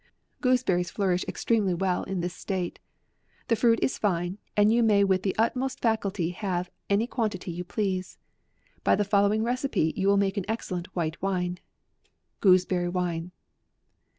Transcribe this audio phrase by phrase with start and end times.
[0.41, 2.79] Gooseberries flourish extremely w T ell in this state.
[3.49, 7.63] The fruit is fine, and you may with the utmost facility have any quantity you
[7.63, 8.17] please.
[8.83, 11.59] By the following recipe you will make an excellent white wine.
[12.39, 13.31] GOOSEBERRY WINE.